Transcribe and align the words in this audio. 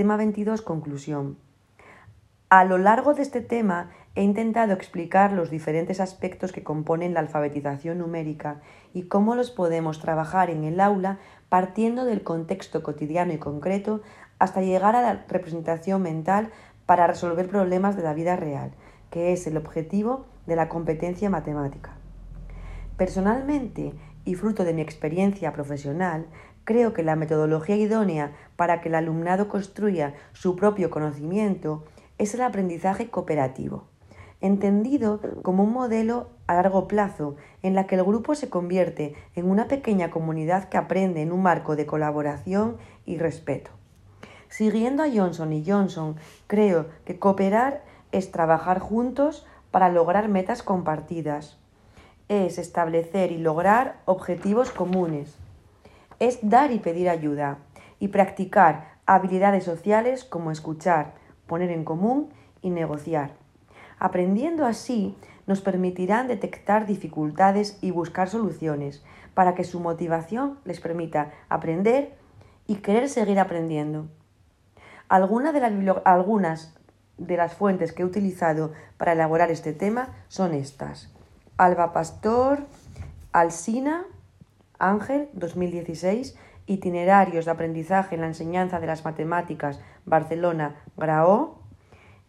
Tema 0.00 0.16
22. 0.16 0.62
Conclusión. 0.62 1.36
A 2.48 2.64
lo 2.64 2.78
largo 2.78 3.12
de 3.12 3.20
este 3.20 3.42
tema 3.42 3.90
he 4.14 4.22
intentado 4.22 4.72
explicar 4.72 5.34
los 5.34 5.50
diferentes 5.50 6.00
aspectos 6.00 6.52
que 6.52 6.62
componen 6.62 7.12
la 7.12 7.20
alfabetización 7.20 7.98
numérica 7.98 8.62
y 8.94 9.08
cómo 9.08 9.34
los 9.34 9.50
podemos 9.50 10.00
trabajar 10.00 10.48
en 10.48 10.64
el 10.64 10.80
aula 10.80 11.18
partiendo 11.50 12.06
del 12.06 12.22
contexto 12.22 12.82
cotidiano 12.82 13.34
y 13.34 13.36
concreto 13.36 14.00
hasta 14.38 14.62
llegar 14.62 14.96
a 14.96 15.02
la 15.02 15.26
representación 15.28 16.00
mental 16.00 16.48
para 16.86 17.06
resolver 17.06 17.50
problemas 17.50 17.94
de 17.94 18.02
la 18.02 18.14
vida 18.14 18.36
real, 18.36 18.70
que 19.10 19.34
es 19.34 19.46
el 19.46 19.58
objetivo 19.58 20.24
de 20.46 20.56
la 20.56 20.70
competencia 20.70 21.28
matemática. 21.28 21.92
Personalmente, 22.96 23.92
y 24.24 24.34
fruto 24.34 24.64
de 24.64 24.74
mi 24.74 24.82
experiencia 24.82 25.52
profesional, 25.52 26.26
creo 26.64 26.92
que 26.92 27.02
la 27.02 27.16
metodología 27.16 27.76
idónea 27.76 28.32
para 28.56 28.80
que 28.80 28.88
el 28.88 28.94
alumnado 28.94 29.48
construya 29.48 30.14
su 30.32 30.56
propio 30.56 30.90
conocimiento 30.90 31.84
es 32.18 32.34
el 32.34 32.42
aprendizaje 32.42 33.08
cooperativo, 33.08 33.84
entendido 34.40 35.20
como 35.42 35.64
un 35.64 35.72
modelo 35.72 36.28
a 36.46 36.54
largo 36.54 36.88
plazo 36.88 37.36
en 37.62 37.74
la 37.74 37.86
que 37.86 37.94
el 37.94 38.04
grupo 38.04 38.34
se 38.34 38.50
convierte 38.50 39.14
en 39.34 39.48
una 39.48 39.68
pequeña 39.68 40.10
comunidad 40.10 40.68
que 40.68 40.78
aprende 40.78 41.22
en 41.22 41.32
un 41.32 41.42
marco 41.42 41.76
de 41.76 41.86
colaboración 41.86 42.76
y 43.06 43.18
respeto. 43.18 43.70
Siguiendo 44.48 45.02
a 45.02 45.08
Johnson 45.08 45.52
y 45.52 45.64
Johnson, 45.64 46.16
creo 46.46 46.86
que 47.04 47.18
cooperar 47.18 47.84
es 48.12 48.32
trabajar 48.32 48.80
juntos 48.80 49.46
para 49.70 49.88
lograr 49.88 50.28
metas 50.28 50.62
compartidas, 50.62 51.58
es 52.28 52.58
establecer 52.58 53.32
y 53.32 53.38
lograr 53.38 54.00
objetivos 54.04 54.70
comunes, 54.70 55.36
es 56.20 56.38
dar 56.42 56.70
y 56.70 56.78
pedir 56.78 57.08
ayuda 57.08 57.58
y 57.98 58.08
practicar 58.08 58.92
habilidades 59.06 59.64
sociales 59.64 60.22
como 60.22 60.52
escuchar, 60.52 61.14
poner 61.46 61.70
en 61.70 61.84
común 61.84 62.30
y 62.62 62.70
negociar. 62.70 63.32
Aprendiendo 63.98 64.64
así, 64.64 65.16
nos 65.46 65.60
permitirán 65.60 66.28
detectar 66.28 66.86
dificultades 66.86 67.78
y 67.80 67.90
buscar 67.90 68.28
soluciones 68.28 69.02
para 69.34 69.54
que 69.54 69.64
su 69.64 69.80
motivación 69.80 70.58
les 70.64 70.80
permita 70.80 71.32
aprender 71.48 72.14
y 72.66 72.76
querer 72.76 73.08
seguir 73.08 73.40
aprendiendo. 73.40 74.06
Algunas 75.08 75.52
de, 75.52 75.94
algunas 76.04 76.74
de 77.18 77.36
las 77.36 77.54
fuentes 77.54 77.92
que 77.92 78.02
he 78.02 78.04
utilizado 78.04 78.72
para 78.96 79.12
elaborar 79.12 79.50
este 79.50 79.72
tema 79.72 80.10
son 80.28 80.54
estas. 80.54 81.12
Alba 81.56 81.92
Pastor, 81.92 82.60
Alsina, 83.32 84.04
Ángel, 84.80 85.28
2016, 85.34 86.36
Itinerarios 86.66 87.46
de 87.46 87.50
aprendizaje 87.50 88.14
en 88.14 88.20
la 88.20 88.28
enseñanza 88.28 88.78
de 88.80 88.86
las 88.86 89.04
matemáticas, 89.04 89.80
Barcelona, 90.04 90.76
Graó, 90.96 91.58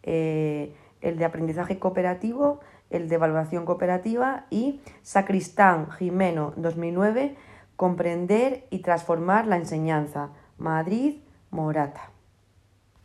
eh, 0.03 0.73
el 1.01 1.17
de 1.17 1.25
aprendizaje 1.25 1.79
cooperativo, 1.79 2.59
el 2.89 3.07
de 3.07 3.15
evaluación 3.15 3.65
cooperativa 3.65 4.45
y 4.49 4.81
Sacristán, 5.01 5.91
Jimeno, 5.91 6.53
2009, 6.57 7.35
Comprender 7.75 8.67
y 8.69 8.79
transformar 8.79 9.47
la 9.47 9.57
enseñanza, 9.57 10.29
Madrid, 10.59 11.21
Morata. 11.49 12.11